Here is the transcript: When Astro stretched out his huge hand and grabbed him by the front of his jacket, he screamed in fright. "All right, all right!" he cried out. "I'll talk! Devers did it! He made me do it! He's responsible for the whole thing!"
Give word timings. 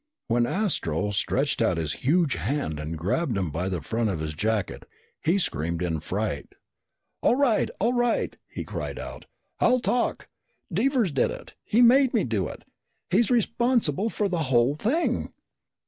When 0.29 0.47
Astro 0.47 1.11
stretched 1.11 1.61
out 1.61 1.77
his 1.77 1.93
huge 2.01 2.33
hand 2.33 2.79
and 2.79 2.97
grabbed 2.97 3.37
him 3.37 3.51
by 3.51 3.69
the 3.69 3.81
front 3.81 4.09
of 4.09 4.19
his 4.19 4.33
jacket, 4.33 4.89
he 5.23 5.37
screamed 5.37 5.83
in 5.83 5.99
fright. 5.99 6.55
"All 7.21 7.35
right, 7.35 7.69
all 7.79 7.93
right!" 7.93 8.35
he 8.49 8.63
cried 8.63 8.97
out. 8.97 9.25
"I'll 9.59 9.79
talk! 9.79 10.27
Devers 10.73 11.11
did 11.11 11.29
it! 11.29 11.53
He 11.63 11.81
made 11.83 12.15
me 12.15 12.23
do 12.23 12.47
it! 12.47 12.65
He's 13.11 13.29
responsible 13.29 14.09
for 14.09 14.27
the 14.27 14.45
whole 14.49 14.73
thing!" 14.73 15.33